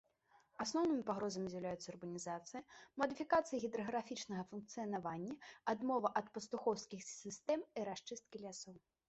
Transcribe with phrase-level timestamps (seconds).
[0.63, 2.61] Асноўнымі пагрозамі з'яўляюцца урбанізацыя,
[3.03, 5.37] мадыфікацыя гідраграфічнага функцыянавання,
[5.75, 8.75] адмова ад пастухоўскіх сістэм і расчысткі лясоў.